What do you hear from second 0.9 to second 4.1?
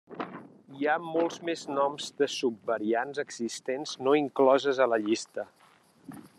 molts més noms de subvariants existents